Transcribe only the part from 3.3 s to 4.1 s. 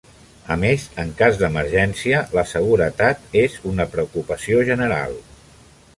és una